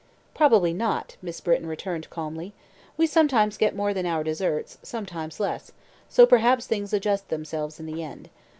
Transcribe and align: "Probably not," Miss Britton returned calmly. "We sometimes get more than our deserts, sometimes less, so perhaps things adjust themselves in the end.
"Probably 0.33 0.73
not," 0.73 1.15
Miss 1.21 1.39
Britton 1.41 1.67
returned 1.67 2.09
calmly. 2.09 2.53
"We 2.97 3.05
sometimes 3.05 3.55
get 3.55 3.75
more 3.75 3.93
than 3.93 4.07
our 4.07 4.23
deserts, 4.23 4.79
sometimes 4.81 5.39
less, 5.39 5.73
so 6.09 6.25
perhaps 6.25 6.65
things 6.65 6.91
adjust 6.91 7.29
themselves 7.29 7.79
in 7.79 7.85
the 7.85 8.01
end. 8.01 8.31